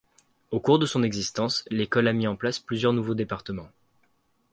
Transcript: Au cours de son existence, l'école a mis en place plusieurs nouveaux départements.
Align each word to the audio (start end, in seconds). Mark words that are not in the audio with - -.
Au 0.49 0.59
cours 0.59 0.79
de 0.79 0.87
son 0.87 1.03
existence, 1.03 1.63
l'école 1.69 2.07
a 2.07 2.13
mis 2.13 2.25
en 2.25 2.35
place 2.35 2.57
plusieurs 2.57 2.91
nouveaux 2.91 3.13
départements. 3.13 3.69